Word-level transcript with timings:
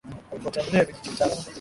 Walipotembelea 0.31 0.83
vijiji 0.85 1.09
vitano. 1.09 1.35